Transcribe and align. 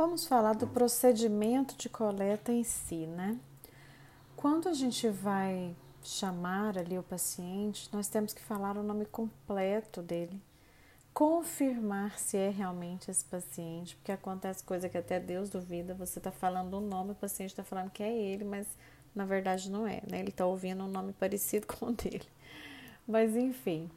Vamos 0.00 0.26
falar 0.26 0.54
do 0.54 0.66
procedimento 0.66 1.76
de 1.76 1.86
coleta 1.86 2.50
em 2.50 2.64
si, 2.64 3.06
né? 3.06 3.38
Quando 4.34 4.66
a 4.66 4.72
gente 4.72 5.06
vai 5.10 5.76
chamar 6.02 6.78
ali 6.78 6.98
o 6.98 7.02
paciente, 7.02 7.86
nós 7.92 8.08
temos 8.08 8.32
que 8.32 8.40
falar 8.40 8.78
o 8.78 8.82
nome 8.82 9.04
completo 9.04 10.00
dele, 10.00 10.40
confirmar 11.12 12.18
se 12.18 12.38
é 12.38 12.48
realmente 12.48 13.10
esse 13.10 13.22
paciente, 13.26 13.94
porque 13.96 14.10
acontece 14.10 14.64
coisa 14.64 14.88
que 14.88 14.96
até 14.96 15.20
Deus 15.20 15.50
duvida, 15.50 15.92
você 15.92 16.18
está 16.18 16.32
falando 16.32 16.78
o 16.78 16.80
nome, 16.80 17.10
o 17.10 17.14
paciente 17.14 17.50
está 17.50 17.62
falando 17.62 17.90
que 17.90 18.02
é 18.02 18.10
ele, 18.10 18.44
mas 18.44 18.66
na 19.14 19.26
verdade 19.26 19.70
não 19.70 19.86
é, 19.86 20.00
né? 20.10 20.20
Ele 20.20 20.30
está 20.30 20.46
ouvindo 20.46 20.82
um 20.82 20.88
nome 20.88 21.12
parecido 21.12 21.66
com 21.76 21.88
o 21.88 21.92
dele. 21.92 22.26
Mas 23.06 23.36
enfim, 23.36 23.90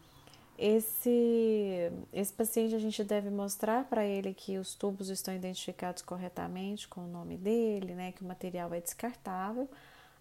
esse, 0.66 1.92
esse 2.14 2.32
paciente 2.32 2.74
a 2.74 2.80
gente 2.80 3.04
deve 3.04 3.30
mostrar 3.30 3.84
para 3.84 4.06
ele 4.06 4.34
que 4.34 4.58
os 4.58 4.74
tubos 4.76 5.10
estão 5.10 5.36
identificados 5.36 6.02
corretamente 6.02 6.88
com 6.88 7.02
o 7.02 7.08
nome 7.08 7.36
dele, 7.36 7.94
né, 7.94 8.14
que 8.14 8.24
o 8.24 8.26
material 8.26 8.74
é 8.74 8.80
descartável. 8.80 9.70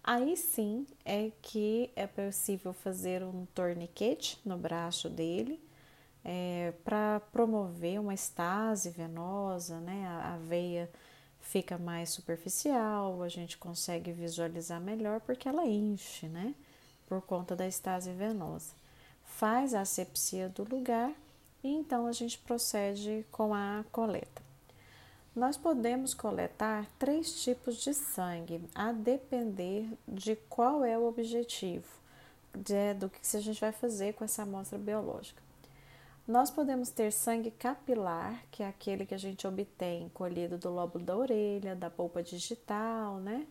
Aí 0.03 0.35
sim 0.35 0.85
é 1.05 1.31
que 1.41 1.89
é 1.95 2.05
possível 2.05 2.73
fazer 2.73 3.23
um 3.23 3.45
torniquete 3.55 4.37
no 4.43 4.57
braço 4.57 5.09
dele 5.09 5.63
é, 6.25 6.73
para 6.83 7.21
promover 7.31 8.01
uma 8.01 8.13
estase 8.13 8.89
venosa, 8.89 9.79
né? 9.79 10.05
A, 10.05 10.33
a 10.33 10.37
veia 10.39 10.91
fica 11.39 11.77
mais 11.77 12.09
superficial, 12.09 13.21
a 13.21 13.29
gente 13.29 13.57
consegue 13.57 14.11
visualizar 14.11 14.81
melhor 14.81 15.21
porque 15.21 15.47
ela 15.47 15.65
enche, 15.65 16.27
né? 16.27 16.53
Por 17.07 17.21
conta 17.21 17.55
da 17.55 17.65
estase 17.65 18.11
venosa 18.11 18.82
faz 19.43 19.73
a 19.73 19.81
asepsia 19.81 20.47
do 20.47 20.63
lugar 20.63 21.11
e 21.61 21.67
então 21.67 22.07
a 22.07 22.13
gente 22.13 22.37
procede 22.37 23.25
com 23.29 23.53
a 23.53 23.83
coleta. 23.91 24.41
Nós 25.35 25.57
podemos 25.57 26.13
coletar 26.13 26.85
três 26.97 27.43
tipos 27.43 27.75
de 27.75 27.93
sangue, 27.93 28.63
a 28.73 28.93
depender 28.93 29.85
de 30.07 30.37
qual 30.47 30.85
é 30.85 30.97
o 30.97 31.05
objetivo, 31.05 31.89
de, 32.55 32.93
do 32.93 33.09
que 33.09 33.19
a 33.35 33.41
gente 33.41 33.59
vai 33.59 33.73
fazer 33.73 34.13
com 34.13 34.23
essa 34.23 34.43
amostra 34.43 34.79
biológica. 34.79 35.43
Nós 36.25 36.49
podemos 36.49 36.89
ter 36.89 37.11
sangue 37.11 37.51
capilar, 37.51 38.45
que 38.49 38.63
é 38.63 38.67
aquele 38.69 39.05
que 39.05 39.13
a 39.13 39.19
gente 39.19 39.45
obtém 39.45 40.09
colhido 40.13 40.57
do 40.57 40.69
lóbulo 40.69 41.03
da 41.03 41.17
orelha, 41.17 41.75
da 41.75 41.89
polpa 41.89 42.23
digital, 42.23 43.17
né? 43.17 43.45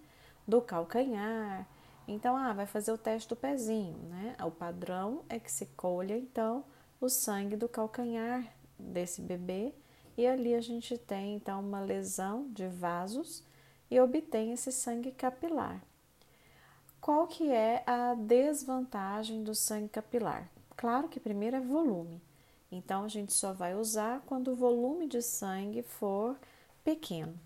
do 0.48 0.62
calcanhar, 0.62 1.69
então, 2.06 2.36
ah, 2.36 2.53
vai 2.53 2.67
fazer 2.67 2.92
o 2.92 2.98
teste 2.98 3.28
do 3.28 3.36
pezinho, 3.36 3.97
né? 4.08 4.36
O 4.45 4.50
padrão 4.50 5.25
é 5.28 5.39
que 5.39 5.50
se 5.50 5.67
colha, 5.67 6.17
então, 6.17 6.64
o 7.00 7.08
sangue 7.08 7.56
do 7.56 7.69
calcanhar 7.69 8.53
desse 8.78 9.20
bebê 9.20 9.75
e 10.17 10.27
ali 10.27 10.55
a 10.55 10.61
gente 10.61 10.98
tem, 10.98 11.36
então, 11.36 11.61
uma 11.61 11.80
lesão 11.80 12.48
de 12.50 12.67
vasos 12.69 13.45
e 13.91 14.00
obtém 14.00 14.53
esse 14.53 14.70
sangue 14.73 15.12
capilar. 15.12 15.83
Qual 17.00 17.27
que 17.27 17.50
é 17.50 17.83
a 17.86 18.14
desvantagem 18.14 19.42
do 19.42 19.55
sangue 19.55 19.89
capilar? 19.89 20.48
Claro 20.77 21.08
que 21.08 21.19
primeiro 21.19 21.56
é 21.56 21.61
volume. 21.61 22.23
Então, 22.70 23.05
a 23.05 23.08
gente 23.08 23.33
só 23.33 23.53
vai 23.53 23.75
usar 23.75 24.23
quando 24.27 24.53
o 24.53 24.56
volume 24.56 25.06
de 25.06 25.20
sangue 25.20 25.83
for 25.83 26.39
pequeno. 26.84 27.39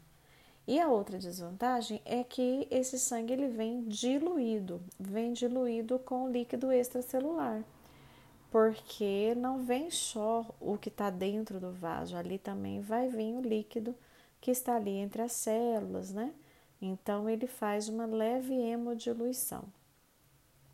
E 0.66 0.80
a 0.80 0.88
outra 0.88 1.16
desvantagem 1.16 2.02
é 2.04 2.24
que 2.24 2.66
esse 2.72 2.98
sangue 2.98 3.32
ele 3.32 3.46
vem 3.46 3.84
diluído, 3.84 4.82
vem 4.98 5.32
diluído 5.32 5.96
com 6.00 6.28
líquido 6.28 6.72
extracelular, 6.72 7.62
porque 8.50 9.32
não 9.36 9.62
vem 9.62 9.92
só 9.92 10.44
o 10.60 10.76
que 10.76 10.88
está 10.88 11.08
dentro 11.08 11.60
do 11.60 11.70
vaso, 11.70 12.16
ali 12.16 12.36
também 12.36 12.80
vai 12.80 13.08
vir 13.08 13.34
o 13.34 13.40
líquido 13.40 13.94
que 14.40 14.50
está 14.50 14.74
ali 14.74 14.90
entre 14.90 15.22
as 15.22 15.32
células, 15.32 16.12
né? 16.12 16.34
Então 16.82 17.30
ele 17.30 17.46
faz 17.46 17.88
uma 17.88 18.04
leve 18.04 18.52
hemodiluição. 18.52 19.64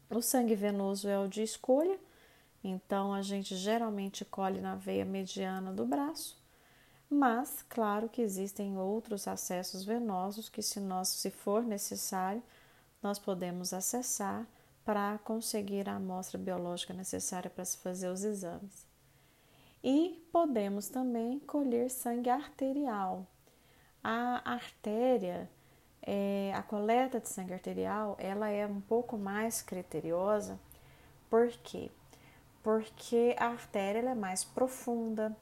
O 0.09 0.23
sangue 0.23 0.55
venoso 0.55 1.07
é 1.07 1.19
o 1.19 1.29
de 1.29 1.43
escolha, 1.43 1.99
então 2.65 3.13
a 3.13 3.21
gente 3.21 3.55
geralmente 3.57 4.25
colhe 4.25 4.61
na 4.61 4.75
veia 4.75 5.05
mediana 5.05 5.71
do 5.71 5.85
braço 5.85 6.42
mas 7.13 7.65
claro 7.69 8.09
que 8.09 8.23
existem 8.23 8.79
outros 8.79 9.29
acessos 9.29 9.85
venosos 9.85 10.49
que 10.49 10.63
se 10.63 10.81
nós 10.81 11.09
se 11.09 11.31
for 11.31 11.63
necessário, 11.63 12.43
nós 13.03 13.19
podemos 13.19 13.73
acessar 13.73 14.47
para 14.85 15.19
conseguir 15.19 15.89
a 15.89 15.97
amostra 15.97 16.39
biológica 16.39 16.93
necessária 16.95 17.51
para 17.51 17.65
se 17.65 17.77
fazer 17.79 18.09
os 18.09 18.25
exames. 18.25 18.87
E 19.83 20.25
podemos 20.33 20.89
também 20.89 21.39
colher 21.41 21.91
sangue 21.91 22.31
arterial. 22.31 23.27
A 24.03 24.43
artéria, 24.51 25.51
é, 26.01 26.53
a 26.55 26.63
coleta 26.63 27.21
de 27.21 27.29
sangue 27.29 27.53
arterial, 27.53 28.17
ela 28.19 28.49
é 28.49 28.67
um 28.67 28.81
pouco 28.81 29.19
mais 29.19 29.61
criteriosa. 29.61 30.59
Por 31.29 31.49
quê? 31.65 31.91
Porque 32.63 33.35
a 33.39 33.47
artéria 33.47 34.11
é 34.11 34.15
mais 34.15 34.45
profunda, 34.45 35.37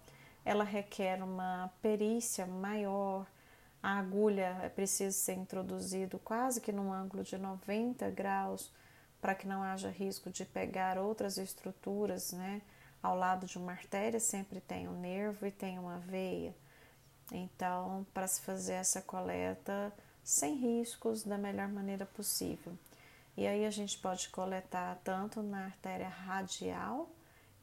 ela 0.45 0.65
requer 0.65 1.23
uma 1.23 1.71
perícia 1.83 2.47
maior. 2.47 3.27
A 3.83 3.99
agulha 3.99 4.59
é 4.63 4.69
preciso 4.69 5.17
ser 5.17 5.35
introduzido 5.35 6.19
quase 6.19 6.61
que 6.61 6.73
num 6.73 6.93
ângulo 6.93 7.23
de 7.23 7.39
90 7.39 8.11
graus 8.11 8.71
para 9.21 9.35
que 9.35 9.47
não 9.47 9.63
haja 9.63 9.91
risco 9.91 10.31
de 10.31 10.45
pegar 10.45 10.99
outras 10.99 11.37
estruturas, 11.39 12.33
né? 12.33 12.63
Ao 13.03 13.17
lado 13.17 13.47
de 13.47 13.59
uma 13.59 13.73
artéria 13.73 14.21
sempre 14.21 14.61
tem 14.61 14.89
um 14.89 14.99
nervo 15.01 15.47
e 15.47 15.51
tem 15.51 15.79
uma 15.79 15.99
veia. 15.99 16.55
Então, 17.33 18.07
para 18.13 18.27
se 18.27 18.41
fazer 18.41 18.75
essa 18.75 19.01
coleta 19.01 19.93
sem 20.23 20.57
riscos, 20.57 21.23
da 21.23 21.39
melhor 21.39 21.69
maneira 21.69 22.05
possível. 22.05 22.73
E 23.37 23.47
aí 23.47 23.65
a 23.65 23.71
gente 23.71 23.99
pode 23.99 24.29
coletar 24.29 24.99
tanto 25.03 25.43
na 25.43 25.65
artéria 25.65 26.09
radial 26.09 27.09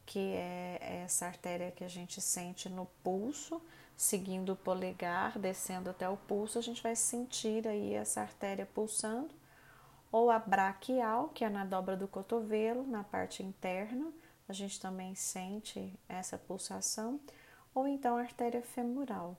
que 0.07 0.33
é 0.33 1.01
essa 1.03 1.25
artéria 1.25 1.69
que 1.69 1.83
a 1.83 1.87
gente 1.89 2.21
sente 2.21 2.69
no 2.69 2.85
pulso, 3.03 3.61
seguindo 3.95 4.53
o 4.53 4.55
polegar, 4.55 5.37
descendo 5.37 5.89
até 5.89 6.07
o 6.09 6.15
pulso, 6.15 6.57
a 6.57 6.61
gente 6.61 6.81
vai 6.81 6.95
sentir 6.95 7.67
aí 7.67 7.93
essa 7.93 8.21
artéria 8.21 8.65
pulsando, 8.65 9.29
ou 10.09 10.31
a 10.31 10.39
braquial, 10.39 11.27
que 11.29 11.43
é 11.43 11.49
na 11.49 11.65
dobra 11.65 11.97
do 11.97 12.07
cotovelo, 12.07 12.87
na 12.87 13.03
parte 13.03 13.43
interna, 13.43 14.09
a 14.47 14.53
gente 14.53 14.79
também 14.79 15.13
sente 15.13 15.93
essa 16.07 16.37
pulsação, 16.37 17.19
ou 17.75 17.85
então 17.85 18.15
a 18.15 18.21
artéria 18.21 18.61
femoral. 18.61 19.35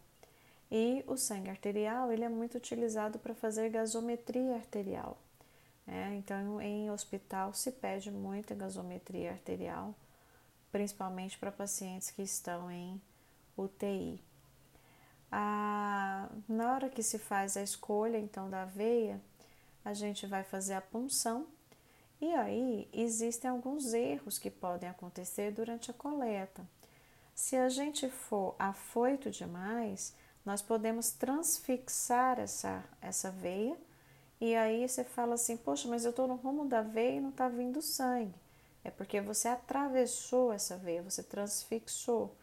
E 0.71 1.03
o 1.07 1.17
sangue 1.17 1.49
arterial 1.49 2.13
ele 2.13 2.25
é 2.25 2.29
muito 2.29 2.59
utilizado 2.59 3.19
para 3.19 3.35
fazer 3.35 3.71
gasometria 3.71 4.55
arterial. 4.55 5.17
É, 5.87 6.15
então, 6.15 6.61
em 6.61 6.91
hospital 6.91 7.55
se 7.55 7.73
pede 7.73 8.11
muito 8.11 8.55
gasometria 8.55 9.31
arterial 9.31 9.95
principalmente 10.71 11.39
para 11.39 11.53
pacientes 11.53 12.11
que 12.11 12.23
estão 12.23 12.71
em 12.71 13.01
UTI. 13.57 14.23
A, 15.31 16.29
na 16.49 16.73
hora 16.73 16.89
que 16.89 17.03
se 17.03 17.19
faz 17.19 17.57
a 17.57 17.63
escolha 17.63 18.19
então 18.19 18.49
da 18.49 18.65
veia, 18.65 19.21
a 19.85 19.93
gente 19.93 20.27
vai 20.27 20.43
fazer 20.43 20.75
a 20.75 20.81
punção 20.81 21.47
e 22.21 22.33
aí 22.35 22.89
existem 22.93 23.51
alguns 23.51 23.93
erros 23.93 24.39
que 24.39 24.51
podem 24.51 24.89
acontecer 24.89 25.53
durante 25.53 25.91
a 25.91 25.95
coleta. 25.95 26.67
Se 27.35 27.57
a 27.57 27.69
gente 27.69 28.09
for 28.09 28.57
afoito 28.59 29.31
demais, 29.31 30.15
nós 30.45 30.61
podemos 30.61 31.11
transfixar 31.11 32.41
essa, 32.41 32.83
essa 33.01 33.31
veia 33.31 33.77
e 34.41 34.55
aí 34.55 34.89
você 34.89 35.05
fala 35.05 35.35
assim: 35.35 35.57
Poxa, 35.57 35.89
mas 35.89 36.05
eu 36.05 36.11
estou 36.11 36.27
no 36.27 36.37
rumo 36.37 36.67
da 36.67 36.83
veia 36.83 37.17
e 37.17 37.21
não 37.21 37.31
está 37.31 37.49
vindo 37.49 37.83
sangue. 37.83 38.35
É 38.85 38.91
porque 38.91 39.21
você 39.21 39.49
atravessou 39.49 40.53
essa 40.53 40.77
veia, 40.77 41.03
você 41.03 41.23
transfixou. 41.23 42.35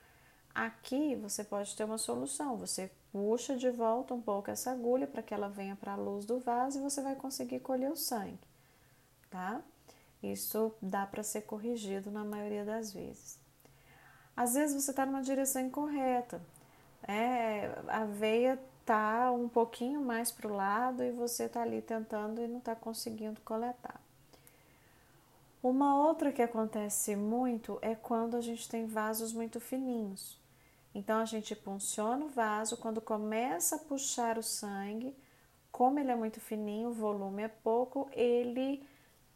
Aqui 0.54 1.16
você 1.16 1.44
pode 1.44 1.76
ter 1.76 1.84
uma 1.84 1.98
solução. 1.98 2.58
Você 2.58 2.92
puxa 3.12 3.56
de 3.56 3.70
volta 3.70 4.14
um 4.14 4.22
pouco 4.22 4.52
essa 4.52 4.72
agulha 4.72 5.08
para 5.08 5.24
que 5.24 5.34
ela 5.34 5.48
venha 5.48 5.76
para 5.76 5.94
a 5.94 5.98
luz 5.98 6.26
do 6.26 6.40
vaso 6.40 6.80
e 6.80 6.82
você 6.82 7.02
vai 7.02 7.16
conseguir 7.16 7.62
colher 7.62 7.90
o 7.90 7.96
sangue, 7.96 8.38
tá? 9.30 9.62
Isso 10.22 10.74
dá 10.82 11.06
para 11.06 11.24
ser 11.24 11.44
corrigido 11.44 12.12
na 12.12 12.26
maioria 12.26 12.66
das 12.66 12.92
vezes. 12.92 13.40
Às 14.36 14.56
vezes 14.56 14.84
você 14.84 14.92
está 14.92 15.06
numa 15.06 15.22
direção 15.22 15.62
incorreta, 15.62 16.42
é, 17.08 17.72
a 17.88 18.04
veia 18.04 18.60
tá 18.86 19.32
um 19.32 19.48
pouquinho 19.48 20.02
mais 20.02 20.32
para 20.32 20.48
o 20.48 20.54
lado 20.54 21.02
e 21.02 21.12
você 21.12 21.46
está 21.46 21.62
ali 21.62 21.82
tentando 21.82 22.42
e 22.42 22.48
não 22.48 22.58
está 22.58 22.76
conseguindo 22.76 23.40
coletar. 23.42 24.00
Uma 25.66 25.98
outra 25.98 26.32
que 26.32 26.44
acontece 26.44 27.16
muito 27.16 27.80
é 27.82 27.96
quando 27.96 28.38
a 28.38 28.40
gente 28.40 28.70
tem 28.70 28.86
vasos 28.86 29.34
muito 29.34 29.60
fininhos. 29.60 30.40
Então 30.94 31.18
a 31.18 31.26
gente 31.26 31.56
punciona 31.56 32.24
o 32.24 32.30
vaso, 32.30 32.78
quando 32.78 33.02
começa 33.02 33.76
a 33.76 33.80
puxar 33.80 34.38
o 34.38 34.44
sangue, 34.44 35.18
como 35.72 35.98
ele 35.98 36.12
é 36.12 36.16
muito 36.16 36.40
fininho, 36.40 36.90
o 36.90 36.94
volume 36.94 37.42
é 37.42 37.48
pouco, 37.48 38.08
ele 38.12 38.88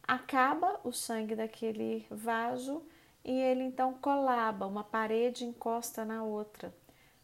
acaba 0.04 0.80
o 0.84 0.92
sangue 0.92 1.36
daquele 1.36 2.06
vaso 2.12 2.84
e 3.26 3.32
ele 3.32 3.64
então 3.64 3.96
colaba, 3.96 4.68
uma 4.68 4.84
parede 4.84 5.46
encosta 5.46 6.06
na 6.06 6.24
outra, 6.24 6.72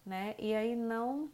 né? 0.04 0.34
E 0.40 0.56
aí 0.56 0.76
não 0.76 1.30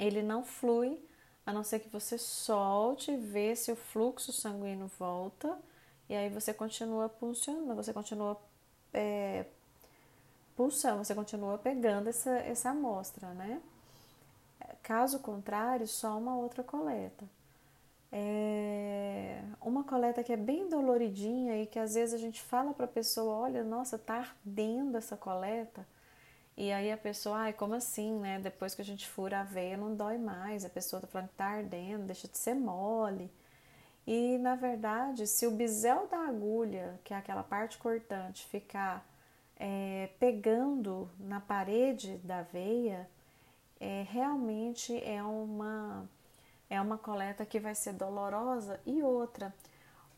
ele 0.00 0.20
não 0.20 0.42
flui 0.42 0.98
a 1.46 1.52
não 1.52 1.62
ser 1.62 1.78
que 1.78 1.88
você 1.88 2.18
solte, 2.18 3.16
vê 3.16 3.54
se 3.54 3.70
o 3.70 3.76
fluxo 3.76 4.32
sanguíneo 4.32 4.90
volta 4.98 5.56
e 6.08 6.14
aí 6.14 6.28
você 6.28 6.52
continua 6.54 7.08
pulsando, 7.08 7.74
você 7.74 7.92
continua 7.92 8.40
é, 8.92 9.46
pulsando, 10.56 11.04
você 11.04 11.14
continua 11.14 11.58
pegando 11.58 12.08
essa, 12.08 12.30
essa 12.30 12.70
amostra, 12.70 13.28
né? 13.34 13.60
Caso 14.82 15.18
contrário, 15.20 15.86
só 15.86 16.18
uma 16.18 16.36
outra 16.36 16.62
coleta. 16.62 17.24
É 18.10 19.42
uma 19.60 19.84
coleta 19.84 20.22
que 20.22 20.32
é 20.32 20.36
bem 20.36 20.68
doloridinha 20.68 21.62
e 21.62 21.66
que 21.66 21.78
às 21.78 21.94
vezes 21.94 22.14
a 22.14 22.18
gente 22.18 22.42
fala 22.42 22.74
para 22.74 22.84
a 22.84 22.88
pessoa, 22.88 23.34
olha, 23.36 23.64
nossa, 23.64 23.98
tá 23.98 24.16
ardendo 24.16 24.98
essa 24.98 25.16
coleta. 25.16 25.86
E 26.56 26.70
aí 26.72 26.92
a 26.92 26.96
pessoa, 26.96 27.38
ai, 27.38 27.52
como 27.52 27.74
assim, 27.74 28.18
né? 28.18 28.38
Depois 28.40 28.74
que 28.74 28.82
a 28.82 28.84
gente 28.84 29.08
fura 29.08 29.40
a 29.40 29.44
veia 29.44 29.76
não 29.76 29.94
dói 29.94 30.18
mais. 30.18 30.64
A 30.64 30.68
pessoa 30.68 31.00
tá 31.00 31.06
falando 31.06 31.28
que 31.28 31.36
tá 31.36 31.46
ardendo, 31.46 32.04
deixa 32.06 32.28
de 32.28 32.36
ser 32.38 32.54
mole. 32.54 33.30
E 34.06 34.38
na 34.38 34.54
verdade, 34.54 35.26
se 35.26 35.46
o 35.46 35.50
bisel 35.50 36.06
da 36.08 36.26
agulha, 36.28 36.98
que 37.04 37.14
é 37.14 37.16
aquela 37.16 37.42
parte 37.42 37.78
cortante, 37.78 38.46
ficar 38.46 39.06
é, 39.56 40.10
pegando 40.18 41.08
na 41.20 41.40
parede 41.40 42.16
da 42.18 42.42
veia, 42.42 43.08
é, 43.80 44.04
realmente 44.08 44.96
é 45.04 45.22
uma, 45.22 46.08
é 46.68 46.80
uma 46.80 46.98
coleta 46.98 47.46
que 47.46 47.60
vai 47.60 47.74
ser 47.74 47.92
dolorosa. 47.94 48.80
E 48.86 49.02
outra, 49.02 49.54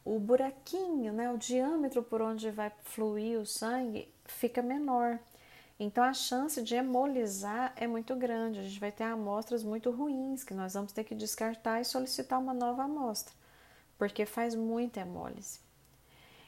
o 0.04 0.18
buraquinho, 0.18 1.12
né, 1.12 1.30
o 1.30 1.38
diâmetro 1.38 2.02
por 2.02 2.20
onde 2.20 2.50
vai 2.50 2.70
fluir 2.84 3.38
o 3.38 3.46
sangue 3.46 4.12
fica 4.24 4.62
menor. 4.62 5.18
Então 5.78 6.04
a 6.04 6.12
chance 6.12 6.62
de 6.62 6.74
hemolizar 6.74 7.72
é 7.76 7.86
muito 7.86 8.14
grande. 8.14 8.60
A 8.60 8.62
gente 8.62 8.78
vai 8.78 8.92
ter 8.92 9.04
amostras 9.04 9.64
muito 9.64 9.90
ruins 9.90 10.44
que 10.44 10.54
nós 10.54 10.74
vamos 10.74 10.92
ter 10.92 11.04
que 11.04 11.14
descartar 11.14 11.80
e 11.80 11.84
solicitar 11.84 12.38
uma 12.38 12.54
nova 12.54 12.84
amostra, 12.84 13.34
porque 13.98 14.26
faz 14.26 14.54
muita 14.54 15.00
hemólise. 15.00 15.60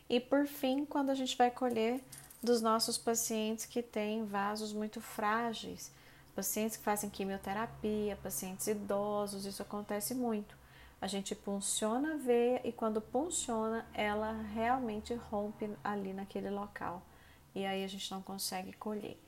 E 0.09 0.21
por 0.21 0.47
fim, 0.47 0.85
quando 0.85 1.11
a 1.11 1.15
gente 1.15 1.37
vai 1.37 1.51
colher 1.51 2.01
dos 2.43 2.61
nossos 2.61 2.97
pacientes 2.97 3.67
que 3.67 3.83
têm 3.83 4.25
vasos 4.25 4.73
muito 4.73 5.01
frágeis, 5.01 5.93
pacientes 6.35 6.77
que 6.77 6.85
fazem 6.85 7.11
quimioterapia, 7.11 8.17
pacientes 8.23 8.67
idosos, 8.67 9.47
isso 9.47 9.63
acontece 9.63 10.15
muito. 10.15 10.57
A 11.01 11.07
gente 11.07 11.35
punciona 11.35 12.15
a 12.15 12.17
veia 12.17 12.61
e 12.65 12.73
quando 12.73 13.01
punciona, 13.01 13.87
ela 13.93 14.33
realmente 14.55 15.15
rompe 15.15 15.71
ali 15.83 16.13
naquele 16.13 16.51
local 16.51 17.03
e 17.55 17.65
aí 17.65 17.83
a 17.83 17.89
gente 17.89 18.11
não 18.11 18.23
consegue 18.23 18.73
colher. 18.75 19.19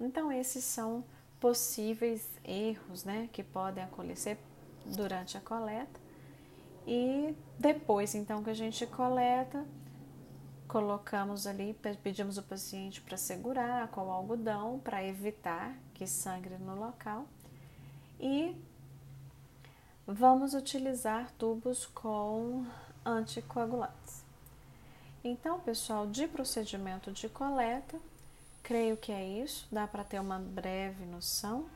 Então, 0.00 0.32
esses 0.32 0.64
são 0.64 1.04
possíveis 1.38 2.26
erros 2.42 3.04
né, 3.04 3.28
que 3.32 3.42
podem 3.42 3.84
acontecer 3.84 4.38
durante 4.86 5.36
a 5.36 5.40
coleta. 5.40 6.03
E 6.86 7.34
depois, 7.58 8.14
então, 8.14 8.42
que 8.42 8.50
a 8.50 8.54
gente 8.54 8.86
coleta, 8.86 9.64
colocamos 10.68 11.46
ali, 11.46 11.78
pedimos 12.02 12.36
o 12.36 12.42
paciente 12.42 13.00
para 13.00 13.16
segurar 13.16 13.88
com 13.88 14.06
o 14.06 14.10
algodão 14.10 14.80
para 14.80 15.04
evitar 15.04 15.74
que 15.94 16.06
sangre 16.06 16.56
no 16.58 16.74
local. 16.78 17.26
E 18.20 18.54
vamos 20.06 20.54
utilizar 20.54 21.30
tubos 21.38 21.86
com 21.86 22.66
anticoagulantes. 23.04 24.24
Então, 25.22 25.58
pessoal, 25.60 26.06
de 26.06 26.26
procedimento 26.26 27.10
de 27.10 27.28
coleta, 27.28 27.98
creio 28.62 28.96
que 28.96 29.10
é 29.10 29.24
isso, 29.42 29.66
dá 29.72 29.86
para 29.86 30.04
ter 30.04 30.20
uma 30.20 30.38
breve 30.38 31.06
noção. 31.06 31.66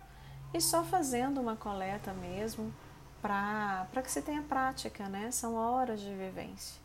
E 0.53 0.61
só 0.61 0.85
fazendo 0.85 1.41
uma 1.41 1.57
coleta 1.57 2.13
mesmo, 2.13 2.75
para 3.21 4.03
que 4.03 4.11
se 4.11 4.23
tenha 4.23 4.43
prática, 4.43 5.09
né? 5.09 5.31
São 5.31 5.55
horas 5.55 6.01
de 6.01 6.15
vivência. 6.15 6.81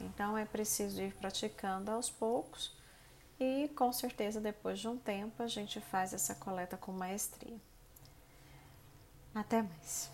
Então 0.00 0.36
é 0.36 0.44
preciso 0.44 1.00
ir 1.00 1.12
praticando 1.14 1.90
aos 1.90 2.10
poucos 2.10 2.74
e 3.38 3.68
com 3.76 3.92
certeza 3.92 4.40
depois 4.40 4.78
de 4.78 4.88
um 4.88 4.96
tempo 4.96 5.42
a 5.42 5.46
gente 5.46 5.80
faz 5.80 6.12
essa 6.12 6.34
coleta 6.34 6.76
com 6.76 6.92
maestria. 6.92 7.56
Até 9.34 9.62
mais. 9.62 10.10